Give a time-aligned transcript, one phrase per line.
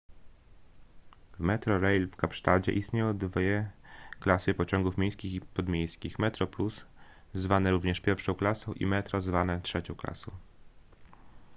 [1.33, 3.71] w metrorail w kapsztadzie istnieją dwie
[4.19, 6.85] klasy pociągów miejskich i podmiejskich: metroplus
[7.33, 10.31] zwane również pierwszą klasą i metro zwane trzecią klasą